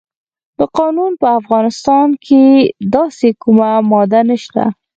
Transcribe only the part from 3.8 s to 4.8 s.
ماده نشته.